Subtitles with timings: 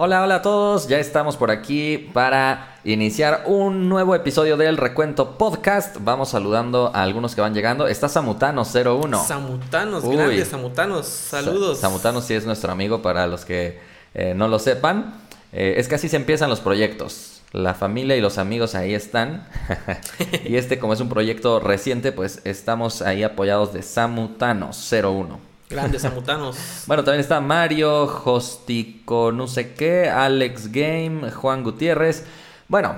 [0.00, 5.36] Hola, hola a todos, ya estamos por aquí para iniciar un nuevo episodio del Recuento
[5.36, 5.96] Podcast.
[5.98, 7.88] Vamos saludando a algunos que van llegando.
[7.88, 9.26] Está Samutano01.
[9.26, 11.78] Samutanos, grandes Samutanos, saludos.
[11.78, 13.80] Sa Samutanos sí es nuestro amigo para los que
[14.14, 15.14] eh, no lo sepan.
[15.52, 17.42] Eh, es que así se empiezan los proyectos.
[17.50, 19.48] La familia y los amigos ahí están.
[20.44, 25.47] y este, como es un proyecto reciente, pues estamos ahí apoyados de Samutanos01.
[25.68, 26.56] Grandes amutanos.
[26.86, 32.24] bueno, también está Mario, Hostico, no sé qué, Alex Game, Juan Gutiérrez.
[32.68, 32.96] Bueno,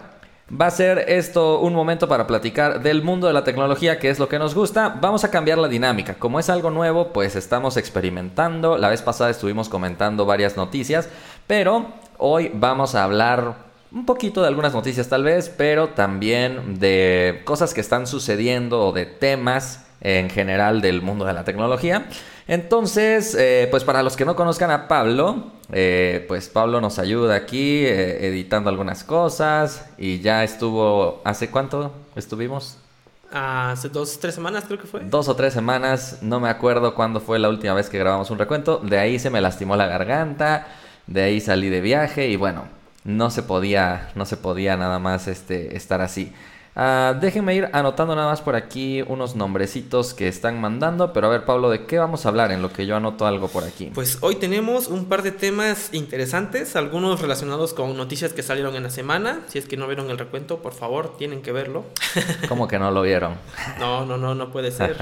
[0.50, 4.18] va a ser esto un momento para platicar del mundo de la tecnología, que es
[4.18, 4.88] lo que nos gusta.
[5.00, 6.14] Vamos a cambiar la dinámica.
[6.14, 8.78] Como es algo nuevo, pues estamos experimentando.
[8.78, 11.08] La vez pasada estuvimos comentando varias noticias,
[11.46, 11.86] pero
[12.18, 17.74] hoy vamos a hablar un poquito de algunas noticias tal vez, pero también de cosas
[17.74, 22.06] que están sucediendo o de temas en general del mundo de la tecnología.
[22.50, 27.36] Entonces, eh, pues para los que no conozcan a Pablo, eh, pues Pablo nos ayuda
[27.36, 32.76] aquí eh, editando algunas cosas y ya estuvo, ¿hace cuánto estuvimos?
[33.30, 34.98] Hace dos, tres semanas creo que fue.
[35.04, 38.38] Dos o tres semanas, no me acuerdo cuándo fue la última vez que grabamos un
[38.38, 38.78] recuento.
[38.78, 40.66] De ahí se me lastimó la garganta,
[41.06, 42.64] de ahí salí de viaje y bueno,
[43.04, 46.32] no se podía, no se podía nada más este, estar así.
[46.80, 51.12] Uh, déjenme ir anotando nada más por aquí unos nombrecitos que están mandando.
[51.12, 53.48] Pero a ver, Pablo, ¿de qué vamos a hablar en lo que yo anoto algo
[53.48, 53.90] por aquí?
[53.94, 58.84] Pues hoy tenemos un par de temas interesantes, algunos relacionados con noticias que salieron en
[58.84, 59.40] la semana.
[59.48, 61.84] Si es que no vieron el recuento, por favor, tienen que verlo.
[62.48, 63.34] ¿Cómo que no lo vieron?
[63.78, 64.96] No, no, no, no puede ser.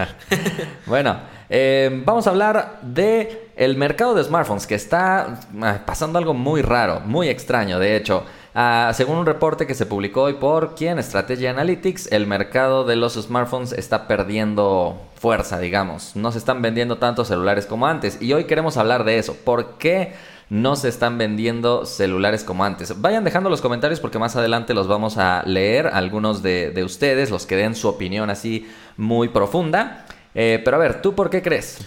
[0.87, 6.35] bueno, eh, vamos a hablar de el mercado de smartphones que está ah, pasando algo
[6.35, 8.25] muy raro, muy extraño, de hecho.
[8.59, 12.97] Uh, según un reporte que se publicó hoy por quién, Strategy Analytics, el mercado de
[12.97, 16.17] los smartphones está perdiendo fuerza, digamos.
[16.17, 18.21] No se están vendiendo tantos celulares como antes.
[18.21, 19.37] Y hoy queremos hablar de eso.
[19.37, 20.15] ¿Por qué
[20.51, 23.01] no se están vendiendo celulares como antes?
[23.01, 27.31] Vayan dejando los comentarios porque más adelante los vamos a leer, algunos de, de ustedes,
[27.31, 30.05] los que den su opinión así muy profunda.
[30.35, 31.79] Eh, pero a ver, ¿tú por qué crees?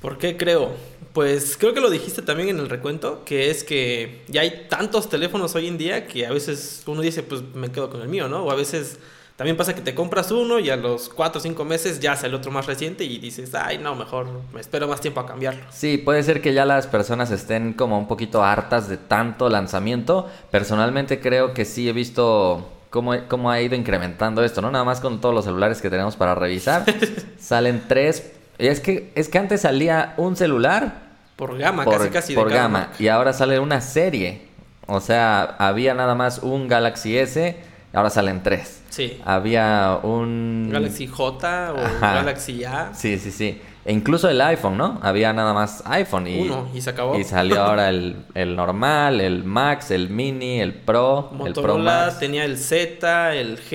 [0.00, 0.70] ¿Por qué creo?
[1.16, 5.08] Pues creo que lo dijiste también en el recuento, que es que ya hay tantos
[5.08, 8.28] teléfonos hoy en día que a veces uno dice, pues me quedo con el mío,
[8.28, 8.42] ¿no?
[8.42, 8.98] O a veces
[9.34, 12.36] también pasa que te compras uno y a los 4 o 5 meses ya sale
[12.36, 15.62] otro más reciente y dices, ay, no, mejor me espero más tiempo a cambiarlo.
[15.70, 20.28] Sí, puede ser que ya las personas estén como un poquito hartas de tanto lanzamiento.
[20.50, 24.70] Personalmente creo que sí he visto cómo, cómo ha ido incrementando esto, ¿no?
[24.70, 26.84] Nada más con todos los celulares que tenemos para revisar.
[27.40, 28.32] salen tres.
[28.58, 31.05] Es que, es que antes salía un celular
[31.36, 32.90] por gama, casi casi de Por gama.
[32.98, 34.42] Y ahora sale una serie.
[34.86, 37.56] O sea, había nada más un Galaxy S,
[37.92, 38.82] ahora salen tres.
[38.88, 39.20] Sí.
[39.24, 40.70] Había un...
[40.72, 42.94] Galaxy J o Galaxy A.
[42.94, 43.60] Sí, sí, sí.
[43.86, 44.98] E incluso el iPhone, ¿no?
[45.00, 46.40] Había nada más iPhone y...
[46.40, 47.16] Uno, y se acabó.
[47.16, 51.78] Y salió ahora el, el normal, el Max, el Mini, el Pro, Motorola el Pro
[51.78, 52.18] Max.
[52.18, 53.70] tenía el Z, el G,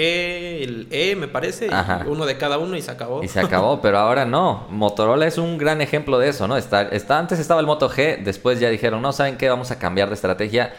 [0.63, 1.69] el E, me parece.
[1.71, 2.03] Ajá.
[2.05, 3.23] Uno de cada uno y se acabó.
[3.23, 4.67] Y se acabó, pero ahora no.
[4.69, 6.57] Motorola es un gran ejemplo de eso, ¿no?
[6.57, 9.47] Está, está, antes estaba el Moto G, después ya dijeron, no, ¿saben qué?
[9.47, 10.73] Vamos a cambiar de estrategia.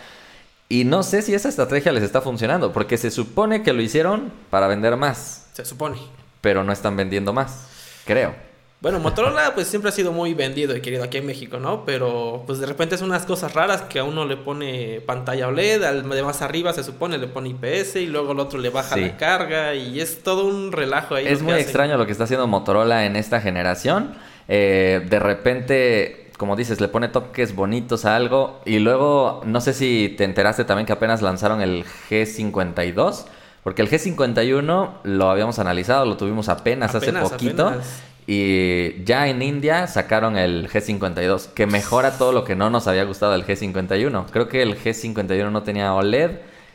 [0.69, 4.31] Y no sé si esa estrategia les está funcionando, porque se supone que lo hicieron
[4.51, 5.47] para vender más.
[5.55, 5.97] Se supone.
[6.43, 7.67] Pero no están vendiendo más,
[8.05, 8.52] creo.
[8.83, 11.85] Bueno, Motorola pues siempre ha sido muy vendido y querido aquí en México, ¿no?
[11.85, 15.85] Pero pues de repente es unas cosas raras que a uno le pone pantalla OLED,
[15.85, 18.97] al de más arriba se supone le pone IPS y luego el otro le baja
[18.97, 19.03] sí.
[19.03, 21.29] la carga y es todo un relajo ahí.
[21.29, 21.63] Es muy hacen.
[21.63, 24.15] extraño lo que está haciendo Motorola en esta generación.
[24.49, 29.75] Eh, de repente, como dices, le pone toques bonitos a algo y luego no sé
[29.75, 33.27] si te enteraste también que apenas lanzaron el G52.
[33.63, 37.69] Porque el G51 lo habíamos analizado, lo tuvimos apenas, Apenas, hace poquito.
[37.69, 38.03] apenas.
[38.27, 43.05] Y ya en India sacaron el G52, que mejora todo lo que no nos había
[43.05, 44.27] gustado del G51.
[44.31, 46.31] Creo que el G51 no tenía OLED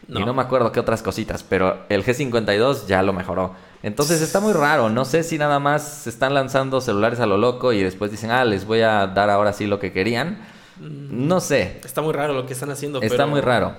[0.09, 0.25] y No.
[0.25, 3.53] no me acuerdo qué otras cositas, pero el G52 ya lo mejoró.
[3.83, 7.37] Entonces está muy raro, no sé si nada más se están lanzando celulares a lo
[7.37, 10.39] loco y después dicen, ah, les voy a dar ahora sí lo que querían.
[10.79, 13.01] No sé, Está muy raro lo que están haciendo.
[13.01, 13.75] está pero- muy raro.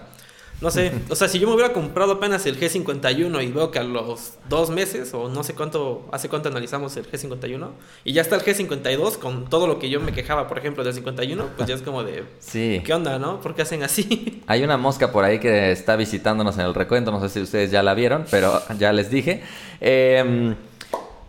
[0.60, 3.78] No sé, o sea, si yo me hubiera comprado apenas el G51 y veo que
[3.78, 7.69] a los dos meses o no sé cuánto, hace cuánto analizamos el G51
[8.05, 10.94] y ya está el G52 con todo lo que yo me quejaba, por ejemplo, del
[10.94, 12.82] 51, pues ya es como de, Sí.
[12.84, 13.40] ¿qué onda, no?
[13.40, 14.43] ¿Por qué hacen así?
[14.49, 17.70] Hay una mosca por ahí que está visitándonos en el recuento, no sé si ustedes
[17.70, 19.44] ya la vieron, pero ya les dije.
[19.81, 20.54] Eh,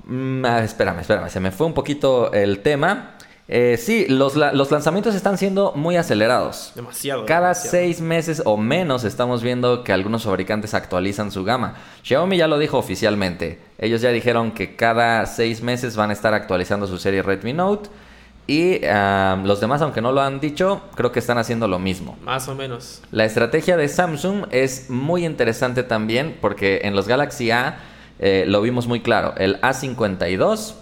[0.06, 3.16] mm, ah, espérame, espérame, se me fue un poquito el tema.
[3.52, 6.72] Eh, sí, los, los lanzamientos están siendo muy acelerados.
[6.76, 7.26] Demasiado.
[7.26, 7.72] Cada demasiado.
[7.72, 11.74] seis meses o menos estamos viendo que algunos fabricantes actualizan su gama.
[12.04, 13.60] Xiaomi ya lo dijo oficialmente.
[13.80, 17.90] Ellos ya dijeron que cada seis meses van a estar actualizando su serie Redmi Note.
[18.46, 18.82] Y
[19.44, 22.18] los demás, aunque no lo han dicho, creo que están haciendo lo mismo.
[22.24, 23.02] Más o menos.
[23.12, 27.78] La estrategia de Samsung es muy interesante también porque en los Galaxy A
[28.20, 29.34] eh, lo vimos muy claro.
[29.38, 30.74] El A52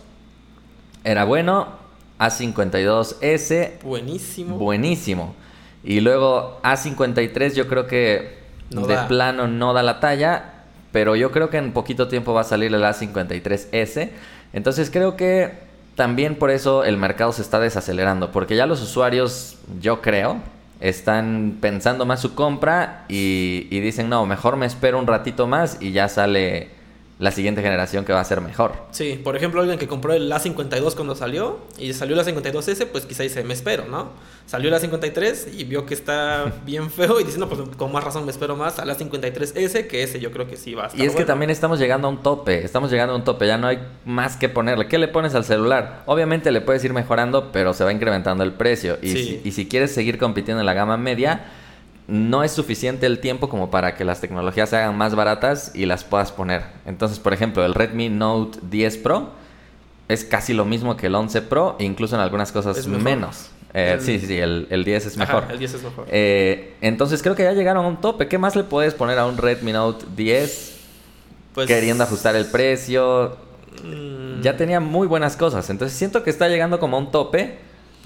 [1.04, 1.77] era bueno,
[2.20, 4.58] A52S Buenísimo.
[4.58, 5.36] buenísimo.
[5.84, 8.38] Y luego A53 yo creo que
[8.72, 9.08] No de da.
[9.08, 10.54] plano no da la talla,
[10.92, 14.10] pero yo creo que en poquito tiempo va a salir el A53S.
[14.54, 15.52] Entonces creo que
[15.96, 20.38] también por eso el mercado se está desacelerando, porque ya los usuarios, yo creo,
[20.80, 25.78] están pensando más su compra y, y dicen, no, mejor me espero un ratito más
[25.82, 26.70] y ya sale
[27.20, 28.74] la siguiente generación que va a ser mejor.
[28.92, 33.06] Sí, por ejemplo, alguien que compró el A52 cuando salió y salió el A52S, pues
[33.08, 34.10] quizá dice, me espero, ¿no?
[34.46, 38.04] Salió el A53 y vio que está bien feo y dice, no, pues con más
[38.04, 41.02] razón me espero más al A53S, que ese yo creo que sí va a estar
[41.02, 43.58] Y es que también estamos llegando a un tope, estamos llegando a un tope, ya
[43.58, 44.88] no hay más que ponerle.
[44.88, 46.04] ¿Qué le pones al celular?
[46.06, 49.00] Obviamente le puedes ir mejorando, pero se va incrementando el precio.
[49.02, 49.24] Y, Sí.
[49.44, 51.46] si, y si quieres seguir compitiendo en la gama media,
[52.08, 55.86] no es suficiente el tiempo como para que las tecnologías se hagan más baratas y
[55.86, 56.64] las puedas poner.
[56.86, 59.30] Entonces, por ejemplo, el Redmi Note 10 Pro
[60.08, 63.50] es casi lo mismo que el 11 Pro, e incluso en algunas cosas menos.
[63.74, 65.52] Eh, El- Sí, sí, sí, el, el 10 es Ajá, mejor.
[65.52, 66.06] el 10 es mejor.
[66.10, 68.28] Eh, entonces creo que ya llegaron a un tope.
[68.30, 70.78] ¿Qué más le puedes poner a un Redmi Note 10
[71.54, 73.36] Pues, queriendo ajustar el precio?
[73.84, 75.70] mm, Ya tenía muy buenas cosas.
[75.70, 77.58] Entonces siento que está llegando como a un tope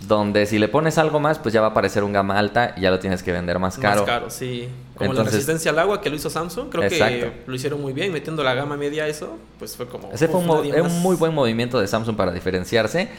[0.08, 2.82] donde si le pones algo más, pues ya va a parecer un gama alta y
[2.82, 4.02] ya lo tienes que vender más caro.
[4.02, 4.68] Más caro, sí.
[4.96, 7.28] Como la resistencia al agua que lo hizo Samsung, creo Exacto.
[7.28, 10.12] que lo hicieron muy bien, metiendo la gama media a eso, pues fue como...
[10.12, 13.10] Ese fue un, un muy buen movimiento de Samsung para diferenciarse.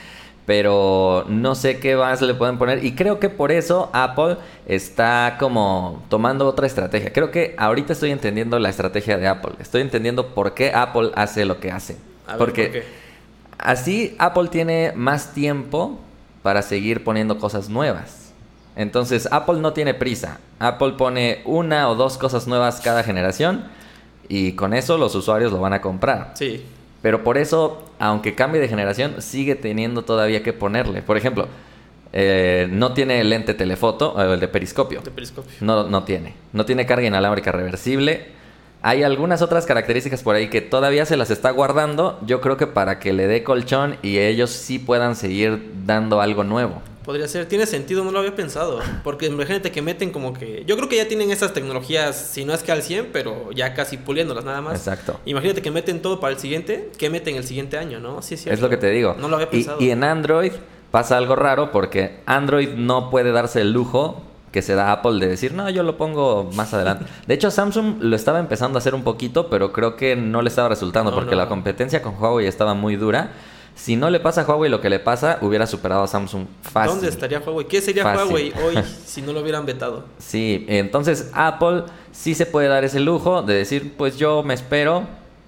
[0.44, 2.84] Pero no sé qué más le pueden poner.
[2.84, 7.12] Y creo que por eso Apple está como tomando otra estrategia.
[7.12, 9.52] Creo que ahorita estoy entendiendo la estrategia de Apple.
[9.60, 11.96] Estoy entendiendo por qué Apple hace lo que hace.
[12.26, 12.84] A ver, Porque ¿por qué?
[13.58, 16.00] así Apple tiene más tiempo
[16.42, 18.32] para seguir poniendo cosas nuevas.
[18.76, 20.38] Entonces Apple no tiene prisa.
[20.58, 23.64] Apple pone una o dos cosas nuevas cada generación
[24.28, 26.32] y con eso los usuarios lo van a comprar.
[26.34, 26.64] Sí,
[27.02, 31.02] Pero por eso, aunque cambie de generación, sigue teniendo todavía que ponerle.
[31.02, 31.48] Por ejemplo,
[32.12, 35.00] eh, no tiene el lente telefoto, o el de periscopio.
[35.02, 35.52] de periscopio.
[35.60, 36.34] No, no tiene.
[36.52, 38.28] No tiene carga inalámbrica reversible.
[38.84, 42.18] Hay algunas otras características por ahí que todavía se las está guardando.
[42.26, 46.42] Yo creo que para que le dé colchón y ellos sí puedan seguir dando algo
[46.42, 46.82] nuevo.
[47.04, 48.80] Podría ser, tiene sentido, no lo había pensado.
[49.04, 50.64] Porque imagínate que meten como que.
[50.66, 53.74] Yo creo que ya tienen esas tecnologías, si no es que al 100, pero ya
[53.74, 54.74] casi puliéndolas nada más.
[54.78, 55.18] Exacto.
[55.26, 58.22] Imagínate que meten todo para el siguiente, que meten el siguiente año, ¿no?
[58.22, 59.16] Sí, Es lo que te digo.
[59.18, 59.80] No lo había Y- pensado.
[59.80, 60.52] Y, en Android
[60.92, 64.22] pasa algo raro porque Android no puede darse el lujo
[64.52, 67.06] que se da Apple de decir, no, yo lo pongo más adelante.
[67.26, 70.48] De hecho, Samsung lo estaba empezando a hacer un poquito, pero creo que no le
[70.50, 71.38] estaba resultando No, porque no.
[71.38, 73.30] la competencia con Huawei estaba muy dura.
[73.74, 76.96] Si no le pasa a Huawei lo que le pasa, hubiera superado a Samsung fácil.
[76.96, 77.66] ¿Dónde estaría Huawei?
[77.66, 78.26] ¿Qué sería Fácil.
[78.26, 80.04] Huawei hoy si no lo hubieran vetado?
[80.18, 85.04] Sí, entonces Apple sí se puede dar ese lujo de decir, pues yo me espero,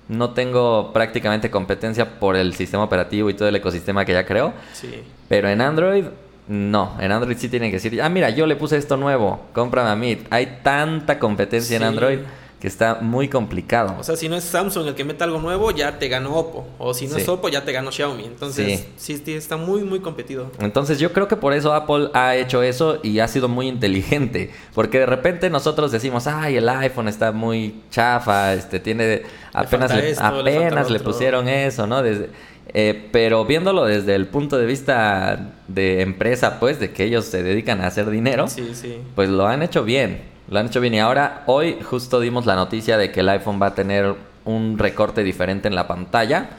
[0.09, 4.55] no tengo prácticamente competencia por el sistema operativo y todo el ecosistema que ya creo.
[4.73, 5.03] Sí.
[5.29, 6.07] Pero en Android,
[6.49, 6.97] no.
[7.01, 9.97] En Android sí tienen que decir, ah, mira, yo le puse esto nuevo, cómprame a
[9.97, 10.19] mí.
[10.31, 11.83] Hay tanta competencia en.
[11.85, 12.19] Android
[12.61, 13.95] que está muy complicado.
[14.01, 16.67] O sea, si no es Samsung el que mete algo nuevo, ya te ganó Oppo.
[16.79, 17.21] O si no Sí.
[17.21, 18.25] es Oppo, ya te ganó Xiaomi.
[18.25, 19.23] Entonces, Sí.
[19.27, 20.51] está muy, muy competido.
[20.61, 24.51] Entonces yo creo que por eso Apple ha hecho eso y ha sido muy inteligente.
[24.75, 30.11] Porque de repente nosotros decimos, ay, el iPhone está muy chafa, este tiene apenas le,
[30.13, 31.13] esto, le apenas le otro".
[31.13, 32.03] pusieron eso, ¿no?
[32.03, 32.31] Desde,
[32.73, 37.43] eh, pero viéndolo desde el punto de vista de empresa, pues, de que ellos se
[37.43, 38.99] dedican a hacer dinero, Sí, sí.
[39.15, 40.23] pues lo han hecho bien.
[40.49, 40.95] Lo han hecho bien.
[40.95, 44.79] Y ahora, hoy justo dimos la noticia de que el iPhone va a tener un
[44.79, 46.51] recorte diferente en la pantalla.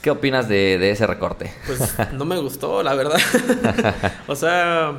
[0.00, 1.52] ¿Qué opinas de, de ese recorte?
[1.66, 3.18] Pues no me gustó, la verdad.
[4.26, 4.94] o sea,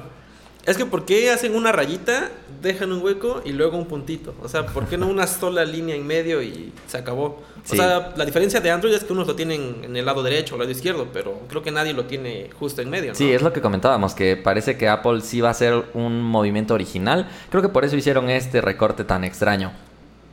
[0.66, 2.30] es que ¿por qué hacen una rayita,
[2.62, 4.34] dejan un hueco y luego un puntito?
[4.42, 7.44] O sea, ¿por qué no una sola línea en medio y se acabó?
[7.66, 7.74] Sí.
[7.74, 10.56] O sea, la diferencia de Android es que unos lo tienen en el lado derecho
[10.56, 13.16] o el lado izquierdo, pero creo que nadie lo tiene justo en medio, ¿no?
[13.16, 16.74] Sí, es lo que comentábamos, que parece que Apple sí va a hacer un movimiento
[16.74, 17.30] original.
[17.50, 19.72] Creo que por eso hicieron este recorte tan extraño,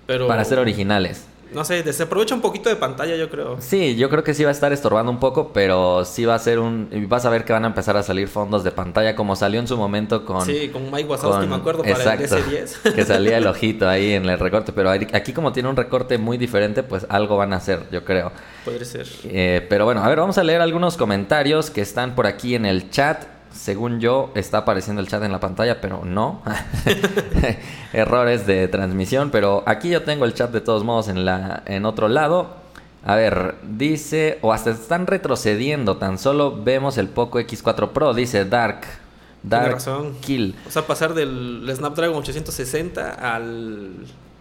[0.06, 1.26] pero, para ser originales.
[1.52, 3.56] No sé, desaprovecha un poquito de pantalla, yo creo.
[3.60, 6.38] Sí, yo creo que sí va a estar estorbando un poco, pero sí va a
[6.38, 6.88] ser un...
[7.08, 9.66] Vas a ver que van a empezar a salir fondos de pantalla, como salió en
[9.66, 10.46] su momento con...
[10.46, 12.92] sí, con Mike Wazowski, con- me acuerdo, para exacto, el DS10.
[12.94, 16.38] que salía el ojito ahí en el recorte, pero aquí como tiene un recorte muy
[16.38, 18.30] diferente, pues algo van a hacer, yo creo.
[18.64, 19.06] Podría ser.
[19.24, 22.66] Eh, pero bueno, a ver, vamos a leer algunos comentarios que están por aquí en
[22.66, 23.24] el chat.
[23.52, 26.42] Según yo, está apareciendo el chat en la pantalla, pero no.
[27.92, 31.84] Errores de transmisión, pero aquí yo tengo el chat de todos modos en, la, en
[31.84, 32.54] otro lado.
[33.04, 38.44] A ver, dice, o hasta están retrocediendo, tan solo vemos el Poco X4 Pro, dice
[38.44, 38.82] Dark.
[39.42, 40.16] Dark razón.
[40.20, 40.54] Kill.
[40.68, 43.94] O sea, pasar del Snapdragon 860 al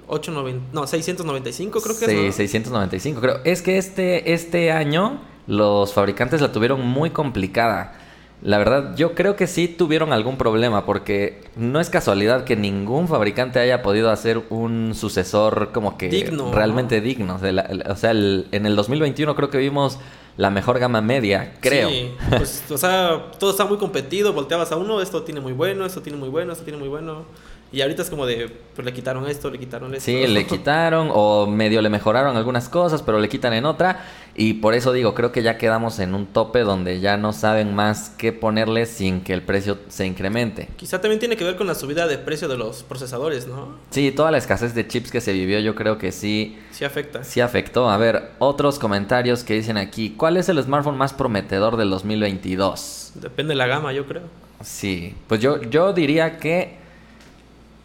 [0.08, 2.26] 890, no, 695 creo que Sí, es.
[2.26, 2.32] ¿no?
[2.34, 3.40] 695 creo.
[3.46, 7.94] Es que este, este año los fabricantes la tuvieron muy complicada.
[8.42, 13.10] La verdad, yo creo que sí tuvieron algún problema porque no es casualidad que ningún
[13.10, 17.04] fabricante haya podido hacer un sucesor como que Digno, realmente ¿no?
[17.06, 17.36] digno.
[17.36, 20.00] O sea, la- el- o sea, el- en el 2021 creo que vimos
[20.38, 21.90] la mejor gama media, creo.
[21.90, 25.86] Sí, pues, o sea, todo está muy competido, volteabas a uno, esto tiene muy bueno,
[25.86, 27.26] esto tiene muy bueno, esto tiene muy bueno.
[27.72, 30.06] Y ahorita es como de, pues le quitaron esto, le quitaron esto.
[30.06, 34.06] Sí, le quitaron o medio le mejoraron algunas cosas, pero le quitan en otra.
[34.36, 37.76] Y por eso digo, creo que ya quedamos en un tope donde ya no saben
[37.76, 40.70] más qué ponerle sin que el precio se incremente.
[40.78, 43.76] Quizá también tiene que ver con la subida de precio de los procesadores, ¿no?
[43.92, 47.24] Sí, toda la escasez de chips que se vivió yo creo que sí, Sí afecta.
[47.24, 47.90] sí afectó.
[47.90, 50.16] A ver, otros comentarios que dicen aquí.
[50.18, 53.12] ¿Cuál es el smartphone más prometedor del 2022?
[53.16, 54.24] Depende de la gama, yo creo.
[54.62, 56.79] Sí, pues yo, yo diría que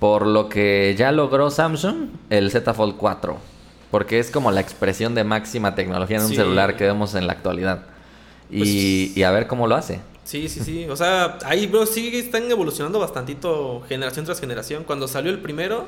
[0.05, 3.39] por lo que ya logró Samsung, el Z Fold 4.
[3.91, 6.37] Porque es como la expresión de máxima tecnología en un Sí.
[6.37, 7.87] celular que vemos en la actualidad.
[8.51, 10.01] Y, Pues- y a ver cómo lo hace.
[10.25, 10.87] Sí, sí, sí.
[10.91, 14.85] O sea, ahí bro, sí están evolucionando bastantito generación tras generación.
[14.85, 15.87] Cuando salió el primero,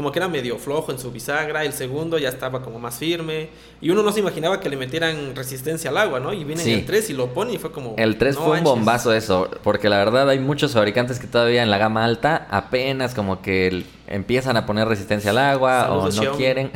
[0.00, 1.62] como que era medio flojo en su bisagra.
[1.62, 3.50] El segundo ya estaba como más firme.
[3.82, 6.32] Y uno no se imaginaba que le metieran resistencia al agua, ¿no?
[6.32, 6.72] Y viene Sí.
[6.72, 7.94] el 3 y lo pone y fue como...
[7.98, 11.62] El 3 no fue un bombazo eso, porque la verdad hay muchos fabricantes que todavía
[11.62, 16.06] en la gama alta apenas como que empiezan a poner resistencia al agua Saludos, o
[16.06, 16.38] no Xiaomi.
[16.38, 16.70] quieren.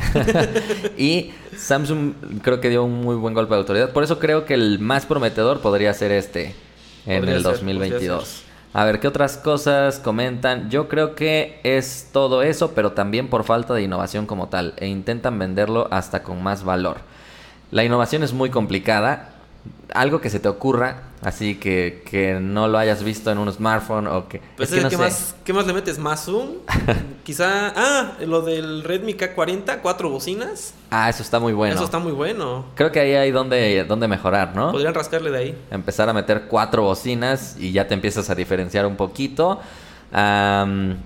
[0.98, 2.12] y Samsung
[2.42, 3.90] creo que dio un muy buen golpe de autoridad.
[3.92, 6.54] Por eso creo que el más prometedor podría ser este
[7.06, 8.43] en Podría el ser, 2022.
[8.76, 10.68] A ver, ¿qué otras cosas comentan?
[10.68, 14.74] Yo creo que es todo eso, pero también por falta de innovación como tal.
[14.78, 16.96] E intentan venderlo hasta con más valor.
[17.70, 19.30] La innovación es muy complicada.
[19.94, 24.06] Algo que se te ocurra, así que, que no lo hayas visto en un smartphone
[24.06, 24.40] o que...
[24.56, 25.02] Pues es que no ¿qué, sé.
[25.02, 25.98] más, ¿qué más le metes?
[25.98, 26.58] ¿Más zoom?
[27.24, 27.72] Quizá...
[27.74, 30.74] Ah, lo del Redmi K40, cuatro bocinas.
[30.90, 31.74] Ah, eso está muy bueno.
[31.74, 32.66] Eso está muy bueno.
[32.74, 34.70] Creo que ahí hay donde, donde mejorar, ¿no?
[34.70, 35.58] Podrían rascarle de ahí.
[35.70, 39.60] Empezar a meter cuatro bocinas y ya te empiezas a diferenciar un poquito.
[40.12, 40.98] Am,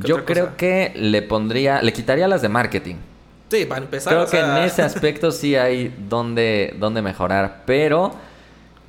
[0.00, 0.56] ¿Qué yo creo cosa?
[0.56, 2.96] que le pondría, le quitaría las de marketing.
[3.50, 4.12] Sí, para empezar.
[4.12, 8.12] Creo o que sea, en ese aspecto sí hay donde, donde mejorar, pero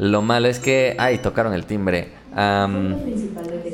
[0.02, 2.14] lo malo es que, ay, tocaron el timbre.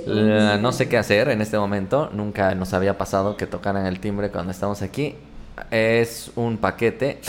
[0.06, 4.00] La- no sé qué hacer en este momento, nunca nos había pasado que tocaran el
[4.00, 5.16] timbre cuando estamos aquí.
[5.72, 7.22] Es un paquete.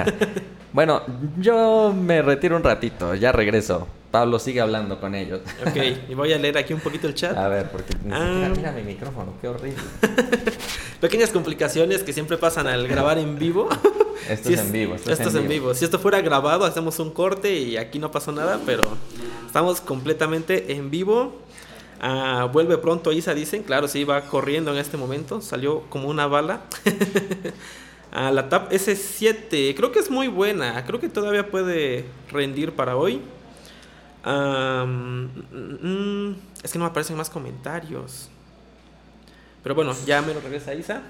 [0.72, 1.02] bueno,
[1.38, 3.88] yo me retiro un ratito, ya regreso.
[4.12, 5.40] Pablo sigue hablando con ellos.
[5.66, 5.76] Ok,
[6.08, 7.36] y voy a leer aquí un poquito el chat.
[7.36, 8.18] A ver, porque ni Ah.
[8.18, 9.82] siquiera mira mi micrófono, qué horrible.
[11.00, 13.68] Pequeñas complicaciones que siempre pasan al grabar en vivo.
[14.28, 14.94] Esto Si es en vivo.
[14.94, 15.74] Esto, es en vivo.
[15.74, 18.82] Si esto fuera grabado, hacemos un corte y aquí no pasó nada, pero
[19.46, 21.40] estamos completamente en vivo.
[22.00, 23.64] Ah, vuelve pronto Isa, dicen.
[23.64, 25.40] Claro, sí, va corriendo en este momento.
[25.40, 26.60] Salió como una bala.
[28.14, 30.84] Ah, la TAP S7, creo que es muy buena.
[30.84, 33.22] Creo que todavía puede rendir para hoy.
[34.24, 38.28] Mm, mm, es que no me aparecen más comentarios.
[39.62, 41.02] Pero bueno, ya me lo regresa Isa.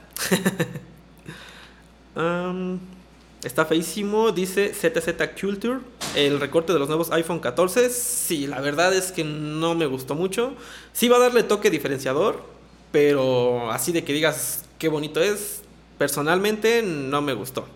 [3.43, 5.81] Está feísimo, dice ZZ Culture.
[6.15, 7.91] El recorte de los nuevos iPhone 14.
[7.91, 10.55] Sí, la verdad es que no me gustó mucho.
[10.93, 12.45] Sí va a darle toque diferenciador,
[12.93, 15.63] pero así de que digas qué bonito es,
[15.99, 17.67] personalmente no me gustó.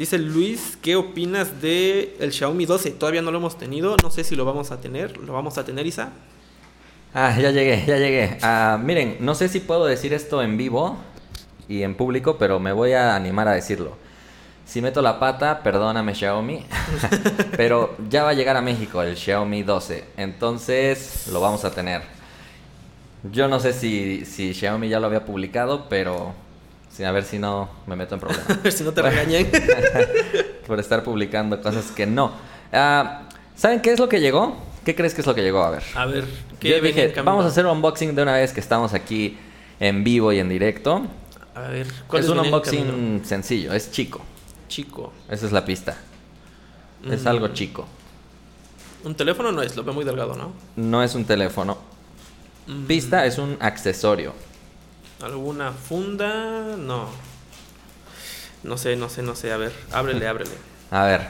[0.00, 2.92] Dice Luis, ¿qué opinas de el Xiaomi 12?
[2.92, 5.18] Todavía no lo hemos tenido, no sé si lo vamos a tener.
[5.18, 6.08] ¿Lo vamos a tener, Isa?
[7.12, 8.38] Ah, ya llegué, ya llegué.
[8.40, 10.96] Ah, miren, no sé si puedo decir esto en vivo
[11.68, 13.98] y en público, pero me voy a animar a decirlo.
[14.64, 16.64] Si meto la pata, perdóname Xiaomi,
[17.58, 22.00] pero ya va a llegar a México el Xiaomi 12, entonces lo vamos a tener.
[23.30, 26.32] Yo no sé si, si Xiaomi ya lo había publicado, pero
[26.92, 29.46] sí, a ver si no me meto en problemas A ver si no te regañan.
[30.66, 32.32] por estar publicando cosas que no.
[32.72, 33.22] Ah,
[33.56, 34.56] ¿Saben qué es lo que llegó?
[34.84, 35.62] ¿Qué crees que es lo que llegó?
[35.62, 35.82] A ver.
[35.94, 36.24] A ver,
[36.60, 39.36] Yo dije, vamos a hacer un unboxing de una vez que estamos aquí
[39.78, 41.02] en vivo y en directo.
[41.54, 44.20] A ver, Es ¿cuáles un unboxing sencillo, es chico.
[44.68, 45.12] chico.
[45.28, 45.96] Esa es la pista.
[47.10, 47.28] Es Mm.
[47.28, 47.86] algo chico.
[49.04, 50.52] Un teléfono no es, lo veo muy delgado, ¿no?
[50.76, 51.76] No es un teléfono.
[52.66, 52.86] Mm.
[52.86, 54.32] Pista es un accesorio.
[55.22, 56.76] ¿Alguna funda?
[56.78, 57.08] No.
[58.62, 59.52] No sé, no sé, no sé.
[59.52, 60.50] A ver, ábrele, ábrele.
[60.90, 61.28] A ver,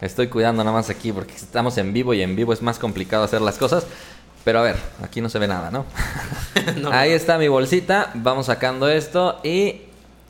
[0.00, 3.24] estoy cuidando nada más aquí porque estamos en vivo y en vivo es más complicado
[3.24, 3.86] hacer las cosas.
[4.42, 5.84] Pero a ver, aquí no se ve nada, ¿no?
[6.80, 8.10] No, Ahí está mi bolsita.
[8.14, 9.82] Vamos sacando esto y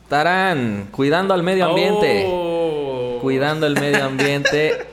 [0.08, 2.24] Tarán, cuidando al medio ambiente.
[2.26, 3.18] Oh.
[3.22, 4.86] Cuidando el medio ambiente.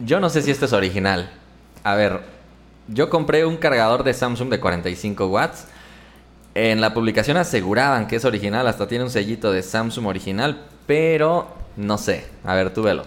[0.00, 1.30] Yo no sé si esto es original.
[1.84, 2.20] A ver,
[2.88, 5.66] yo compré un cargador de Samsung de 45 watts.
[6.54, 11.48] En la publicación aseguraban que es original, hasta tiene un sellito de Samsung original, pero
[11.76, 12.26] no sé.
[12.44, 13.04] A ver, tú velo.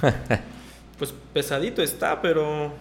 [0.98, 2.72] Pues pesadito está, pero.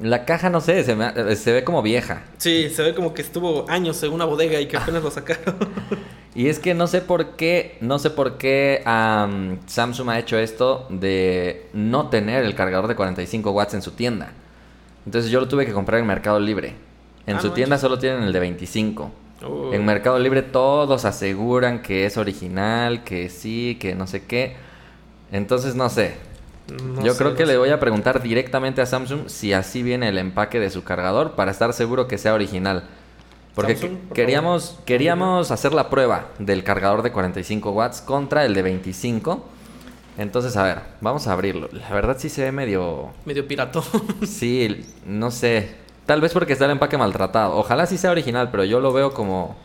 [0.00, 2.22] La caja, no sé, se, me- se ve como vieja.
[2.38, 5.56] Sí, se ve como que estuvo años en una bodega y que apenas lo sacaron.
[6.34, 10.38] Y es que no sé por qué, no sé por qué am, Samsung ha hecho
[10.38, 14.30] esto de no tener el cargador de 45 watts en su tienda.
[15.06, 16.74] Entonces yo lo tuve que comprar en Mercado Libre.
[17.30, 17.80] En Ah, su no tienda manches.
[17.82, 19.10] solo tienen el de 25.
[19.46, 19.72] Oh.
[19.72, 24.56] En Mercado Libre todos aseguran que es original, que sí, que no sé qué.
[25.32, 26.14] Entonces no sé.
[26.94, 27.58] No yo sé, creo que no le sé.
[27.58, 31.50] voy a preguntar directamente a Samsung si así viene el empaque de su cargador para
[31.50, 32.84] estar seguro que sea original.
[33.54, 38.44] Porque Samsung, que- por queríamos, queríamos hacer la prueba del cargador de 45 watts contra
[38.44, 39.44] el de 25.
[40.18, 41.68] Entonces, a ver, vamos a abrirlo.
[41.72, 43.10] La verdad sí se ve medio...
[43.24, 43.82] Medio pirato.
[44.26, 45.70] Sí, no sé.
[46.10, 47.56] Tal vez porque está el empaque maltratado.
[47.56, 49.56] Ojalá sí sea original, pero yo lo veo como...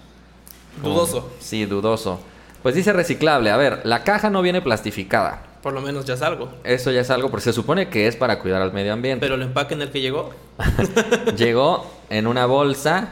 [0.79, 1.31] como- Dudoso.
[1.39, 2.19] Sí, dudoso.
[2.61, 3.49] Pues dice reciclable.
[3.49, 5.41] A ver, la caja no viene plastificada.
[5.63, 6.49] Por lo menos ya es algo.
[6.63, 9.25] Eso ya es algo, porque se supone que es para cuidar al medio ambiente.
[9.25, 10.35] Pero el empaque en el que llegó.
[11.35, 13.07] Llegó en una bolsa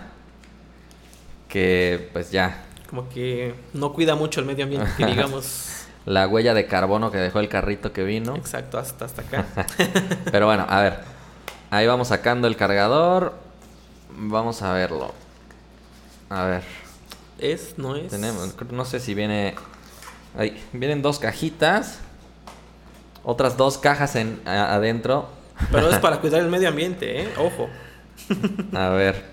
[1.49, 5.85] que, pues ya, Como que no cuida mucho el medio ambiente, que digamos.
[6.05, 8.35] la huella de carbono que dejó el carrito que vino.
[8.35, 9.47] Exacto, hasta, hasta acá.
[10.31, 11.12] Pero bueno, a ver.
[11.73, 13.33] Ahí vamos sacando el cargador.
[14.15, 15.11] Vamos a verlo.
[16.29, 16.63] A ver,
[17.39, 17.79] ¿Es?
[17.79, 18.09] ¿No es?
[18.09, 19.55] tenemos, no sé si viene...
[20.37, 21.97] Ahí, vienen dos cajitas.
[23.23, 25.29] Otras dos cajas en, a- adentro.
[25.71, 27.29] Pero es para cuidar el medio ambiente, ¿eh?
[27.39, 27.69] Ojo.
[28.77, 29.23] A ver.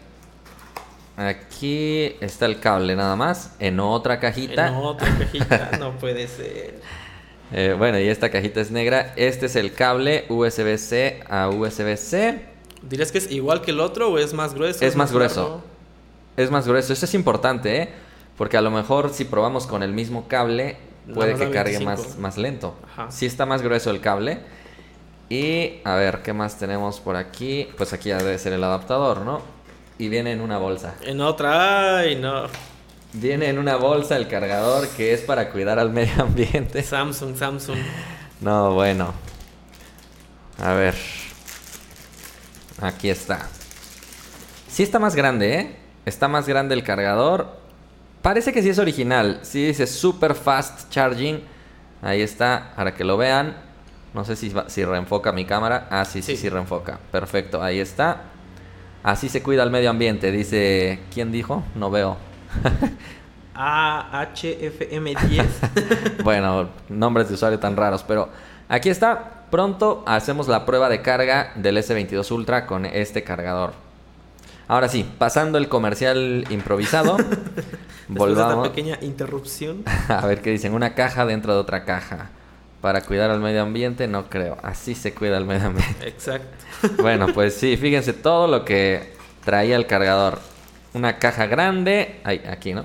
[1.19, 3.53] Aquí está el cable nada más.
[3.59, 4.69] En otra cajita.
[4.69, 6.81] En otra cajita, no puede ser.
[7.53, 9.13] Eh, bueno, y esta cajita es negra.
[9.17, 12.45] Este es el cable USB-C a USB-C.
[12.83, 14.85] ¿Dirías que es igual que el otro o es más grueso?
[14.85, 15.43] Es más grueso.
[15.43, 15.63] largo?
[16.37, 16.93] Es más grueso.
[16.93, 17.89] Eso es importante, ¿eh?
[18.37, 20.77] Porque a lo mejor si probamos con el mismo cable,
[21.13, 21.85] puede que cargue 25.
[21.85, 22.77] más, más lento.
[22.85, 23.11] Ajá.
[23.11, 24.39] Sí está más grueso el cable.
[25.29, 27.69] Y a ver, ¿qué más tenemos por aquí?
[27.77, 29.43] Pues aquí ya debe ser el adaptador, ¿no?
[29.99, 30.95] Y viene en una bolsa.
[31.03, 32.45] En otra, ay, no.
[33.13, 36.83] Viene en una bolsa el cargador que es para cuidar al medio ambiente.
[36.83, 37.79] Samsung, Samsung.
[38.41, 39.13] No, bueno.
[40.63, 40.95] A ver.
[42.81, 43.49] Aquí está.
[44.69, 45.77] Sí está más grande, ¿eh?
[46.07, 47.59] Está más grande el cargador.
[48.23, 49.41] Parece que sí es original.
[49.43, 51.41] Sí dice Super Fast Charging.
[52.03, 53.57] Ahí está, para que lo vean.
[54.15, 55.89] No sé si, va- si reenfoca mi cámara.
[55.91, 56.49] Ah, sí, sí, sí, Sí.
[56.49, 56.99] reenfoca.
[57.11, 58.23] Perfecto, ahí está.
[59.03, 60.31] Así se cuida el medio ambiente.
[60.31, 61.63] Dice, ¿quién dijo?
[61.75, 62.17] No veo.
[63.55, 65.45] AHFM10.
[66.25, 68.31] bueno, nombres de usuario tan raros, pero
[68.69, 69.37] aquí está.
[69.51, 73.73] Pronto hacemos la prueba de carga del S22 Ultra con este cargador.
[74.69, 79.83] Ahora sí, pasando el comercial improvisado, Después de esta volvamos pequeña interrupción.
[80.09, 80.75] a ver qué dicen.
[80.75, 82.31] Una caja dentro de otra caja.
[82.81, 84.57] Para cuidar al medio ambiente, no creo.
[84.63, 86.09] Así se cuida el medio ambiente.
[86.09, 86.49] Exacto.
[87.03, 89.13] Bueno, pues sí, fíjense todo lo que
[89.45, 90.39] traía el cargador.
[90.95, 92.85] Una caja grande, ay, aquí, ¿no?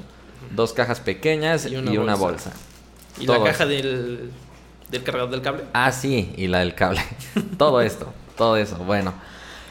[0.52, 2.52] Dos cajas pequeñas y Y una, bolsa.
[2.52, 2.52] bolsa.
[3.20, 4.32] Y Todo la caja del,
[4.90, 5.64] del cargador del cable.
[5.74, 7.02] Ah, sí, y la del cable.
[7.58, 8.78] todo esto, todo eso.
[8.78, 9.14] Bueno,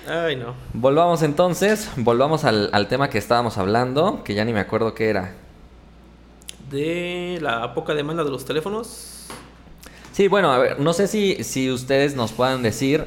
[0.08, 0.54] Ay, no.
[0.72, 5.08] volvamos entonces, volvamos al, al tema que estábamos hablando, que ya ni me acuerdo qué
[5.10, 5.32] era.
[6.70, 9.26] De la poca demanda de los teléfonos.
[10.12, 13.06] Sí, bueno, a ver, no sé si, si ustedes nos puedan decir.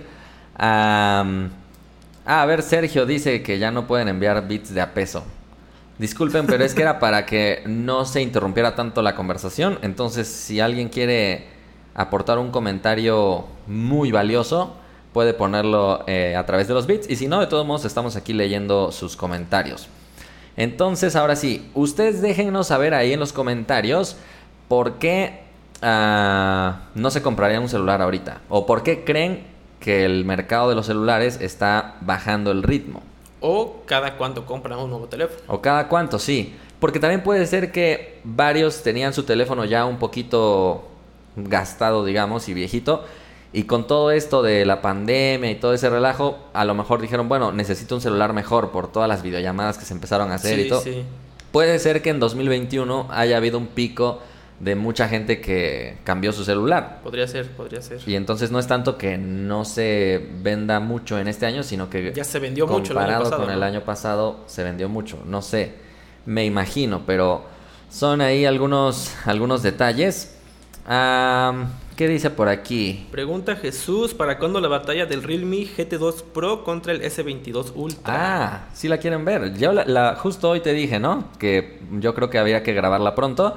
[2.27, 5.23] Ah, a ver, Sergio dice que ya no pueden enviar bits de a peso.
[5.97, 9.79] Disculpen, pero es que era para que no se interrumpiera tanto la conversación.
[9.81, 11.47] Entonces, si alguien quiere
[11.95, 14.75] aportar un comentario muy valioso,
[15.11, 17.09] puede ponerlo eh, a través de los bits.
[17.09, 19.87] Y si no, de todos modos, estamos aquí leyendo sus comentarios.
[20.55, 24.17] Entonces, ahora sí, ustedes déjennos saber ahí en los comentarios
[24.67, 25.41] por qué
[25.81, 28.41] ah, no se compraría un celular ahorita.
[28.49, 29.43] O por qué creen
[29.79, 33.01] que el mercado de los celulares está bajando el ritmo.
[33.39, 35.41] O cada cuánto compran un nuevo teléfono.
[35.47, 36.55] O cada cuánto, sí.
[36.79, 40.87] Porque también puede ser que varios tenían su teléfono ya un poquito
[41.35, 43.05] gastado, digamos, y viejito.
[43.53, 47.29] Y con todo esto de la pandemia y todo ese relajo, a lo mejor dijeron,
[47.29, 50.69] bueno, necesito un celular mejor por todas las videollamadas que se empezaron a hacer y
[50.69, 50.81] todo.
[50.81, 51.03] sí.
[51.51, 54.19] Puede ser que en 2021 haya habido un pico
[54.59, 56.99] de mucha gente que cambió su celular.
[57.03, 57.99] Podría ser, podría ser.
[58.07, 62.11] Y entonces no es tanto que no se venda mucho en este año, sino que
[62.13, 65.19] Ya se vendió mucho el año comparado pasado, con el año pasado se vendió mucho.
[65.25, 65.73] No sé,
[66.25, 67.45] me imagino, pero
[67.89, 70.35] Son ahí algunos, algunos detalles.
[70.85, 73.07] Ah, ¿Qué dice por aquí?
[73.11, 78.01] Pregunta Jesús, ¿para cuándo la batalla del Realme GT2 Pro contra el S22 Ultra?
[78.05, 79.57] Ah, sí la quieren ver.
[79.57, 81.29] Yo la, la- justo hoy te dije, ¿no?
[81.39, 83.55] Que yo creo que habría que grabarla pronto,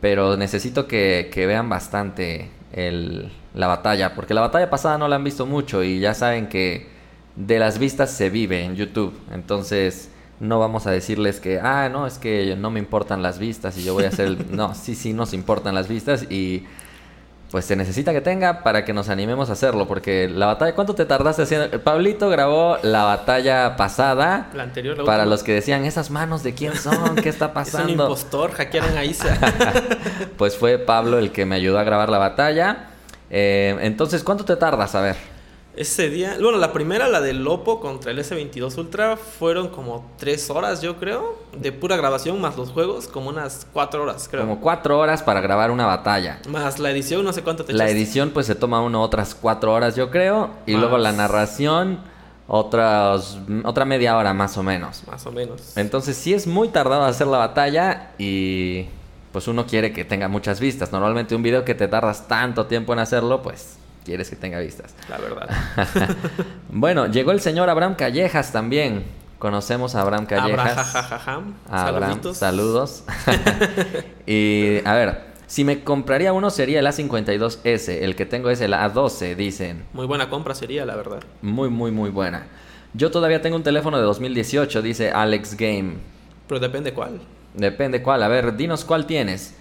[0.00, 5.16] pero necesito que, que vean bastante el- la batalla, porque la batalla pasada no la
[5.16, 6.88] han visto mucho y ya saben que
[7.36, 9.14] de las vistas se vive en YouTube.
[9.32, 10.10] Entonces
[10.40, 13.84] no vamos a decirles que, ah, no, es que no me importan las vistas y
[13.84, 14.26] yo voy a hacer...
[14.28, 14.46] el-".
[14.56, 16.64] No, sí, sí nos importan las vistas y
[17.50, 20.94] pues se necesita que tenga para que nos animemos a hacerlo, porque la batalla, ¿cuánto
[20.94, 21.80] te tardaste haciendo?
[21.80, 24.50] Pablito grabó la batalla pasada.
[24.54, 25.30] La anterior, la para última.
[25.34, 27.16] los que decían, ¿esas manos de quién son?
[27.16, 27.90] ¿Qué está Es un pasando?
[28.04, 29.36] impostor, hackearon a Isa.
[30.38, 32.86] pues fue Pablo el que me ayudó a grabar la batalla.
[33.30, 34.94] Eh, entonces, ¿cuánto te tardas?
[34.94, 35.16] A ver.
[35.80, 40.50] Ese día, bueno, la primera, la del Oppo contra el S22 Ultra, fueron como tres
[40.50, 44.42] horas, yo creo, de pura grabación, más los juegos, como unas cuatro horas, creo.
[44.42, 46.38] Como cuatro horas para grabar una batalla.
[46.50, 47.98] Más la edición, no sé cuánto te La echaste.
[47.98, 50.50] edición pues se toma uno otras cuatro horas yo creo.
[50.66, 50.82] Y Más.
[50.82, 52.00] luego la narración
[52.46, 55.04] otras, otra media hora más o menos.
[55.10, 55.78] Más o menos.
[55.78, 58.84] Entonces sí es muy tardado hacer la batalla y
[59.32, 60.92] pues uno quiere que tenga muchas vistas.
[60.92, 64.94] Normalmente un video que te tardas tanto tiempo en hacerlo, pues quieres que tenga vistas.
[65.08, 65.48] La verdad.
[66.72, 69.04] Bueno, llegó el señor Abraham Callejas también.
[69.38, 70.94] Conocemos a Abraham Callejas.
[70.94, 73.04] Abraham, Abraham, saludos.
[74.26, 78.02] y a ver, si me compraría uno sería el A52S.
[78.02, 79.84] El que tengo es el A12, dicen.
[79.92, 81.24] Muy buena compra sería, la verdad.
[81.42, 82.46] Muy, muy, muy buena.
[82.94, 85.94] Yo todavía tengo un teléfono de 2018, dice Alex Game.
[86.46, 87.20] Pero depende cuál.
[87.54, 88.22] Depende cuál.
[88.22, 89.56] A ver, dinos cuál tienes.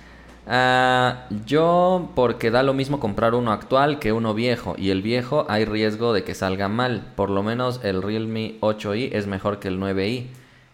[0.52, 4.74] Ah, yo, porque da lo mismo comprar uno actual que uno viejo.
[4.80, 7.14] Y el viejo hay riesgo de que salga mal.
[7.16, 10.26] Por lo menos el Realme 8i es mejor que el 9i.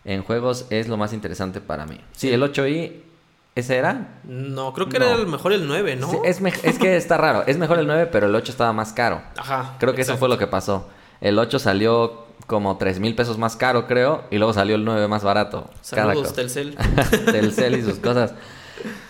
[0.06, 2.00] En juegos es lo más interesante para mí.
[2.14, 2.94] Sí, el 8i,
[3.56, 4.20] ¿ese era?
[4.24, 5.06] No, creo que No.
[5.08, 6.10] era el mejor el 9, ¿no?
[6.10, 7.44] Sí, es, es que está raro.
[7.46, 9.22] Es mejor el 9, pero el 8 estaba más caro.
[9.36, 9.76] Ajá.
[9.80, 10.88] Creo que eso fue lo que pasó.
[11.20, 14.24] El 8 salió como 3 mil pesos más caro, creo.
[14.32, 15.70] Y luego salió el 9 más barato.
[15.82, 16.78] Saludos, Telcel.
[17.26, 18.36] Telcel y sus cosas.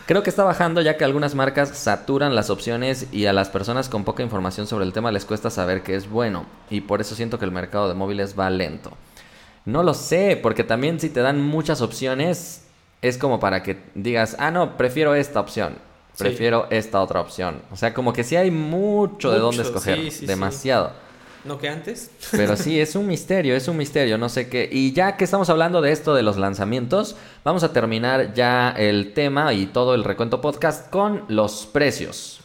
[0.06, 3.89] Creo que está bajando ya que algunas marcas saturan las opciones y a las personas
[3.89, 6.45] con poca información sobre el tema les cuesta saber qué es bueno.
[6.69, 8.91] Y por eso siento que el mercado de móviles va lento.
[9.65, 12.65] No lo sé, porque también si te dan muchas opciones,
[13.01, 15.78] es como para que digas, ah, no, prefiero esta opción.
[16.13, 16.23] Sí.
[16.23, 17.62] Prefiero esta otra opción.
[17.71, 19.97] O sea, como que sí hay mucho de dónde escoger.
[19.97, 20.25] sí, sí, sí.
[20.28, 20.93] demasiado.
[21.46, 22.10] ¿No que antes?
[22.32, 24.68] Pero sí, es un misterio, es un misterio, no sé qué.
[24.72, 29.14] Y ya que estamos hablando de esto de los lanzamientos, vamos a terminar ya el
[29.14, 32.40] tema y todo el recuento podcast con los precios.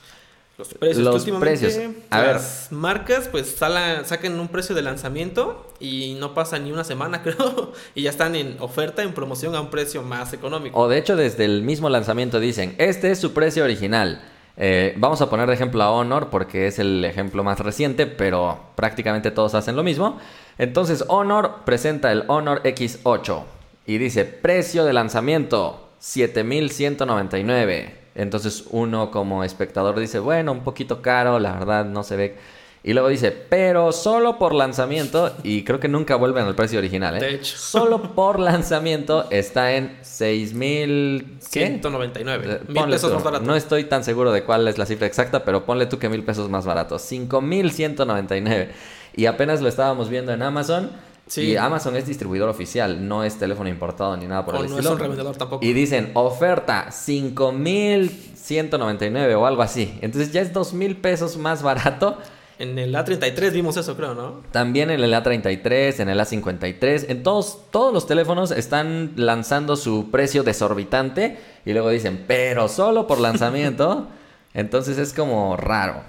[0.59, 1.05] Los precios.
[1.05, 1.79] Los precios.
[2.11, 6.85] A las marcas pues sala- sacan un precio de lanzamiento y no pasa ni una
[6.85, 10.79] semana creo y ya están en oferta, en promoción a un precio más económico.
[10.79, 14.21] O de hecho, desde el mismo lanzamiento dicen, este es su precio original.
[14.57, 18.61] Eh, vamos a poner de ejemplo a Honor porque es el ejemplo más reciente, pero
[18.75, 20.19] prácticamente todos hacen lo mismo.
[20.59, 23.43] Entonces, Honor presenta el Honor X8
[23.87, 28.01] y dice, precio de lanzamiento, 7199.
[28.15, 32.37] Entonces uno como espectador dice, bueno, un poquito caro, la verdad no se ve.
[32.83, 37.15] Y luego dice, pero solo por lanzamiento, y creo que nunca vuelven al precio original,
[37.17, 37.21] ¿eh?
[37.21, 37.55] De hecho.
[37.59, 41.39] Solo por lanzamiento está en 6000.
[41.53, 41.67] ¿Qué?
[41.67, 42.47] 199.
[42.47, 43.17] Eh, Mil ponle pesos tú.
[43.17, 43.45] más barato.
[43.45, 46.25] No estoy tan seguro de cuál es la cifra exacta, pero ponle tú que mil
[46.25, 46.99] pesos más barato.
[46.99, 48.71] 5199.
[49.15, 50.91] Y apenas lo estábamos viendo en Amazon.
[51.27, 51.43] Sí.
[51.43, 54.69] Y Amazon es distribuidor oficial, no es teléfono importado ni nada por O el no
[54.71, 54.93] es estilo.
[54.95, 55.65] un revendedor tampoco.
[55.65, 59.97] Y dicen oferta 5199 o algo así.
[60.01, 62.19] Entonces ya es 2000 pesos más barato.
[62.61, 64.43] En el A33 vimos eso, creo, ¿no?
[64.53, 70.11] También en el A33, en el A53, en todos, todos los teléfonos están lanzando su
[70.11, 74.09] precio desorbitante y luego dicen, pero solo por lanzamiento.
[74.53, 76.03] Entonces es como raro.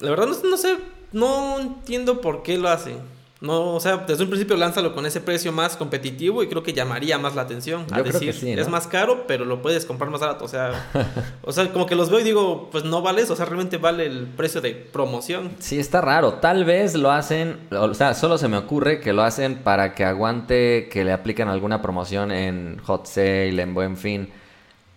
[0.00, 0.76] La verdad no, no sé,
[1.12, 2.98] no entiendo por qué lo hacen.
[3.44, 6.72] No, o sea, desde un principio lánzalo con ese precio más competitivo y creo que
[6.72, 7.82] llamaría más la atención.
[7.90, 8.62] A Yo creo que decir, sí, ¿no?
[8.62, 10.44] es más caro, pero lo puedes comprar más barato.
[10.44, 10.72] O sea,
[11.42, 14.06] o sea, como que los veo y digo, pues no vales, o sea, realmente vale
[14.06, 15.52] el precio de promoción.
[15.58, 16.34] Sí, está raro.
[16.34, 20.04] Tal vez lo hacen, o sea, solo se me ocurre que lo hacen para que
[20.04, 24.30] aguante que le apliquen alguna promoción en Hot Sale, en Buen Fin.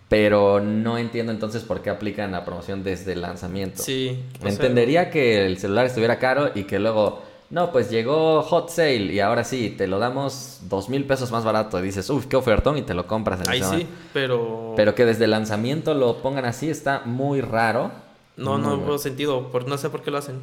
[0.08, 3.82] Pero no entiendo entonces por qué aplican la promoción desde el lanzamiento.
[3.82, 4.24] Sí.
[4.40, 9.12] sea, Entendería que el celular estuviera caro y que luego, no, pues llegó Hot Sale
[9.12, 11.78] y ahora sí, te lo damos dos mil pesos más barato.
[11.78, 15.04] Y dices, uff, qué ofertón y te lo compras en Ahí sí, pero, Pero que
[15.06, 17.90] desde el lanzamiento lo pongan así está muy raro.
[18.36, 20.40] no, Muy no veo sentido, por, no sé por qué lo hacen.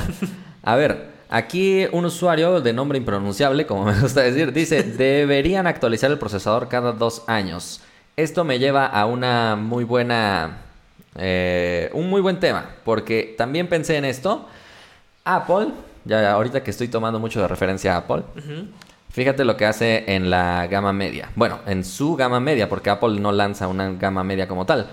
[0.62, 6.10] A ver, aquí un usuario de nombre impronunciable, como me gusta decir, dice, deberían actualizar
[6.10, 7.80] el procesador cada dos años.
[8.16, 10.58] Esto me lleva a una muy buena.
[11.16, 12.70] eh, un muy buen tema.
[12.84, 14.46] Porque también pensé en esto.
[15.24, 15.68] Apple,
[16.04, 18.22] ya ahorita que estoy tomando mucho de referencia a Apple,
[19.10, 21.30] fíjate lo que hace en la gama media.
[21.36, 24.88] Bueno, en su gama media, porque Apple no lanza una gama media como tal.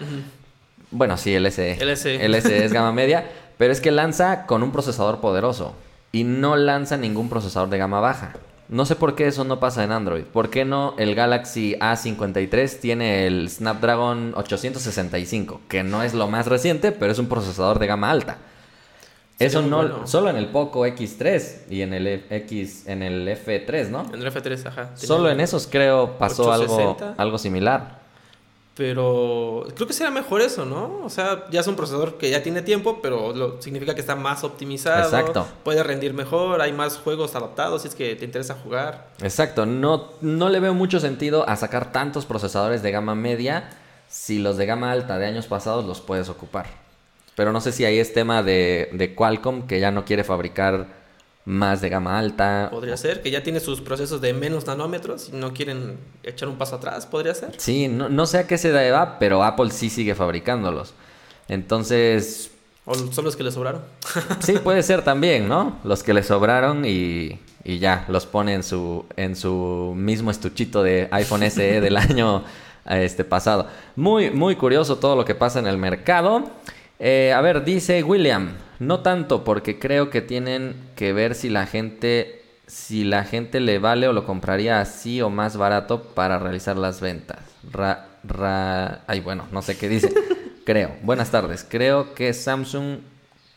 [0.92, 1.78] Bueno, sí, el SE.
[1.80, 2.26] El SE.
[2.26, 5.74] El SE es gama media, pero es que lanza con un procesador poderoso
[6.12, 8.34] y no lanza ningún procesador de gama baja.
[8.72, 10.24] No sé por qué eso no pasa en Android.
[10.24, 15.60] ¿Por qué no el Galaxy A53 tiene el Snapdragon 865?
[15.68, 18.38] Que no es lo más reciente, pero es un procesador de gama alta.
[19.46, 20.08] Eso no, bueno.
[20.08, 24.06] solo en el Poco X3 y en el X, en el F3, ¿no?
[24.14, 24.92] En el F3, ajá.
[24.96, 27.22] Solo en esos creo pasó algo, 860.
[27.22, 28.02] algo similar.
[28.76, 31.02] Pero creo que será mejor eso, ¿no?
[31.04, 34.16] O sea, ya es un procesador que ya tiene tiempo, pero lo, significa que está
[34.16, 35.04] más optimizado.
[35.04, 35.46] Exacto.
[35.64, 39.10] Puede rendir mejor, hay más juegos adaptados si es que te interesa jugar.
[39.22, 43.70] Exacto, no, no le veo mucho sentido a sacar tantos procesadores de gama media
[44.08, 46.68] si los de gama alta de años pasados los puedes ocupar.
[47.36, 51.02] Pero no sé si ahí es tema de, de Qualcomm que ya no quiere fabricar
[51.46, 52.70] más de gama alta.
[52.72, 56.58] Podría ser, que ya tiene sus procesos de menos nanómetros y no quieren echar un
[56.58, 57.54] paso atrás, podría ser.
[57.58, 60.94] Sí, no, no sé a qué se deba, pero Apple sí sigue fabricándolos.
[61.48, 62.52] Entonces,
[62.86, 63.82] O son los que le sobraron.
[64.40, 65.80] sí puede ser también, ¿no?
[65.84, 70.84] Los que le sobraron y, y ya, los pone en su, en su mismo estuchito
[70.84, 72.44] de iPhone SE del año
[72.90, 73.68] este, pasado.
[73.96, 76.50] Muy, muy curioso todo lo que pasa en el mercado.
[77.04, 81.66] Eh, a ver, dice William, no tanto porque creo que tienen que ver si la
[81.66, 86.78] gente, si la gente le vale o lo compraría así o más barato para realizar
[86.78, 87.40] las ventas.
[87.72, 90.14] Ra, ra- ay, bueno, no sé qué dice.
[90.66, 90.92] creo.
[91.02, 91.66] Buenas tardes.
[91.68, 93.00] Creo que Samsung,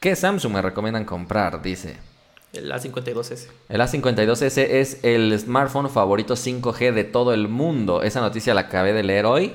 [0.00, 1.60] ¿qué Samsung me recomiendan comprar?
[1.60, 1.98] Dice.
[2.54, 3.48] El A52S.
[3.68, 8.02] El A52S es el smartphone favorito 5G de todo el mundo.
[8.02, 9.52] Esa noticia la acabé de leer hoy.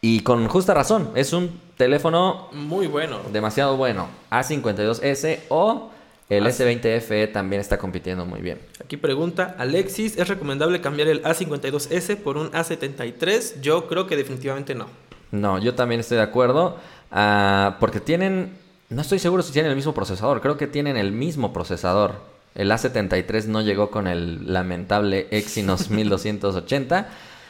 [0.00, 1.10] Y con justa razón.
[1.16, 3.20] Es un teléfono Muy bueno.
[3.32, 4.08] demasiado bueno.
[4.30, 5.90] A52S o
[6.28, 8.58] el As- S20FE también está compitiendo muy bien.
[8.84, 13.60] Aquí pregunta, Alexis, ¿es recomendable cambiar el A52S por un A73?
[13.60, 14.86] Yo creo que definitivamente no.
[15.30, 16.78] No, yo también estoy de acuerdo.
[17.12, 18.56] ah, porque tienen.
[18.88, 20.40] No estoy seguro si tienen el mismo procesador.
[20.40, 22.14] Creo que tienen el mismo procesador.
[22.54, 27.08] El A73 no llegó con el lamentable Exynos 1280.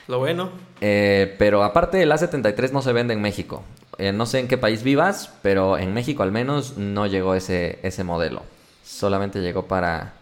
[0.09, 3.63] Lo bueno, Eh, pero aparte el A73 no se vende en México.
[3.99, 7.79] Eh, no sé en qué país vivas, pero en México al menos no llegó ese,
[7.83, 8.43] ese modelo.
[8.85, 10.15] Solamente llegó para,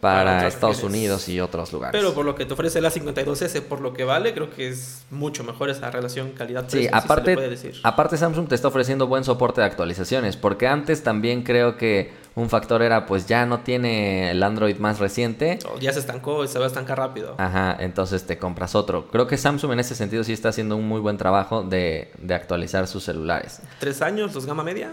[0.00, 0.82] para, Estados.
[0.82, 1.98] Unidos y otros lugares.
[1.98, 5.04] pero por lo que te ofrece el A52S, por lo que vale, creo que es
[5.10, 6.80] mucho mejor esa relación calidad-precio.
[6.80, 7.80] Sí, si se le aparte, puede decir.
[7.84, 12.48] aparte Samsung te está ofreciendo buen soporte de actualizaciones, porque antes también creo que un
[12.48, 15.58] factor era pues ya no tiene el Android más reciente.
[15.72, 17.34] O ya se estancó y se va a estancar rápido.
[17.38, 19.08] Ajá, entonces te compras otro.
[19.10, 22.34] Creo que Samsung en ese sentido sí está haciendo un muy buen trabajo de, de
[22.34, 23.60] actualizar sus celulares.
[23.78, 24.92] ¿Tres años los gama media?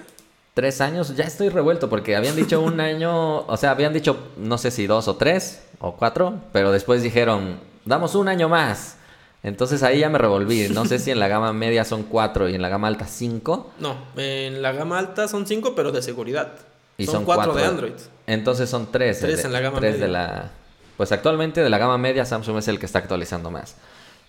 [0.54, 4.58] Tres años, ya estoy revuelto porque habían dicho un año, o sea, habían dicho no
[4.58, 8.98] sé si dos o tres o cuatro, pero después dijeron, damos un año más.
[9.42, 10.68] Entonces ahí ya me revolví.
[10.70, 13.72] No sé si en la gama media son cuatro y en la gama alta cinco.
[13.80, 16.52] No, en la gama alta son cinco, pero de seguridad.
[17.00, 17.64] Y son, son, cuatro, de.
[17.66, 17.94] Android.
[18.28, 19.20] Entonces son tres.
[19.20, 20.06] Tres de- en la gama tres media.
[20.06, 20.52] de la.
[20.98, 23.76] Pues actualmente de la gama media Samsung es el que está actualizando más.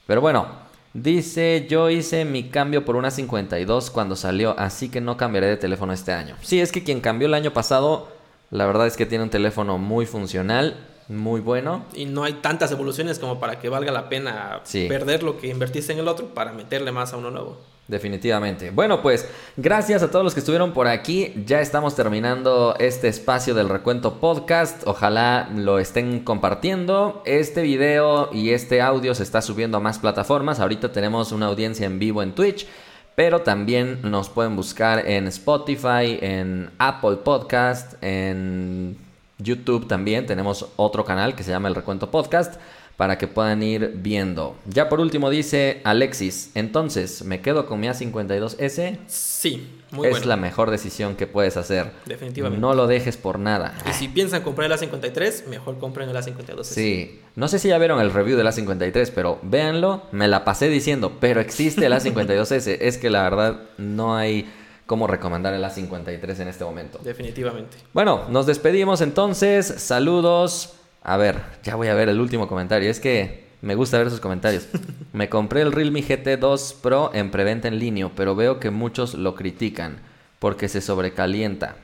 [0.07, 0.47] Pero bueno,
[0.95, 5.57] dice yo hice mi cambio por una 52 cuando salió, así que no cambiaré de
[5.57, 6.37] teléfono este año.
[6.43, 8.09] Sí, es que quien cambió el año pasado,
[8.51, 10.77] la verdad es que tiene un teléfono muy funcional,
[11.09, 11.85] muy bueno.
[11.93, 14.87] Y no hay tantas evoluciones como para que valga la pena Sí.
[14.89, 17.59] perder lo que invertiste en el otro para meterle más a uno nuevo.
[17.91, 18.71] Definitivamente.
[18.71, 21.35] Bueno, pues gracias a todos los que estuvieron por aquí.
[21.45, 24.87] Ya estamos terminando este espacio del recuento podcast.
[24.87, 27.21] Ojalá lo estén compartiendo.
[27.27, 30.61] Este video y este audio se está subiendo a más plataformas.
[30.61, 32.69] Ahorita tenemos una audiencia en vivo en Twitch.
[33.17, 38.97] Pero también nos pueden buscar en Spotify, en Apple Podcast, en
[39.39, 40.27] YouTube también.
[40.27, 42.55] Tenemos otro canal que se llama El Recuento Podcast
[43.01, 44.59] para que puedan ir viendo.
[44.67, 48.99] Ya por último dice Alexis, entonces me quedo con mi A52S.
[49.07, 50.27] Sí, muy es bueno.
[50.27, 51.93] la mejor decisión que puedes hacer.
[52.05, 52.61] Definitivamente.
[52.61, 53.73] No lo dejes por nada.
[53.89, 56.65] Y si piensan comprar el A53, mejor compren el A52.
[56.65, 60.69] Sí, no sé si ya vieron el review del A53, pero véanlo, me la pasé
[60.69, 62.77] diciendo, pero existe el A52S.
[62.83, 64.47] es que la verdad no hay
[64.85, 67.01] cómo recomendar el A53 en este momento.
[67.03, 67.79] Definitivamente.
[67.95, 69.67] Bueno, nos despedimos entonces.
[69.79, 70.75] Saludos.
[71.03, 72.91] A ver, ya voy a ver el último comentario.
[72.91, 74.69] Es que me gusta ver sus comentarios.
[75.13, 79.35] Me compré el Realme GT2 Pro en preventa en línea, pero veo que muchos lo
[79.35, 79.97] critican
[80.39, 81.75] porque se sobrecalienta.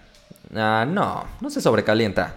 [0.55, 2.37] Ah, no, no se sobrecalienta.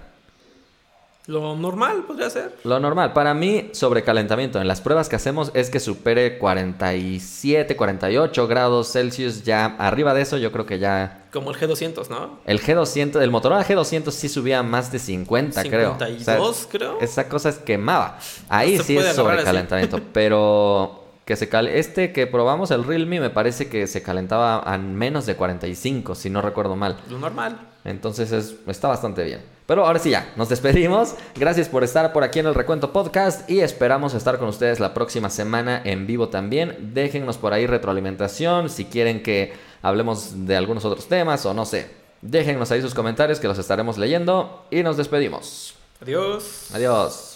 [1.29, 2.57] Lo normal podría ser.
[2.63, 3.13] Lo normal.
[3.13, 9.43] Para mí, sobrecalentamiento en las pruebas que hacemos es que supere 47, 48 grados Celsius.
[9.43, 11.27] Ya arriba de eso, yo creo que ya.
[11.31, 12.39] Como el G200, ¿no?
[12.45, 15.99] El G200, el Motorola G200 sí subía más de 50, creo.
[15.99, 16.97] 52, creo.
[16.99, 18.17] Esa cosa es quemaba.
[18.47, 19.99] Ahí sí es sobrecalentamiento.
[20.11, 24.79] pero que se cal este que probamos, el Realme, me parece que se calentaba a
[24.79, 26.97] menos de 45, si no recuerdo mal.
[27.07, 27.59] Lo normal.
[27.83, 29.58] Entonces es, está bastante bien.
[29.69, 31.13] Pero ahora sí ya, nos despedimos.
[31.35, 34.95] Gracias por estar por aquí en el Recuento Podcast y esperamos estar con ustedes la
[34.95, 36.75] próxima semana en vivo también.
[36.95, 39.53] Déjennos por ahí retroalimentación si quieren que
[39.83, 41.87] hablemos de algunos otros temas o no sé.
[42.23, 45.75] Déjennos ahí sus comentarios que los estaremos leyendo y nos despedimos.
[46.01, 46.71] Adiós.
[46.73, 47.28] Adiós.